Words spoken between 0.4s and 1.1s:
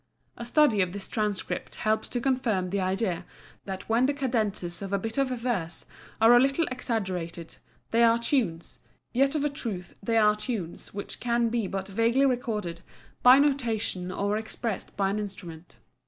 study of this